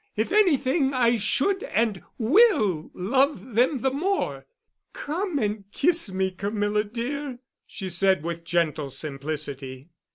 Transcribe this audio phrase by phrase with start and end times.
[0.15, 4.47] If anything I should and will love them the more.
[4.93, 9.89] Come and kiss me, Camilla, dear," she said with gentle simplicity.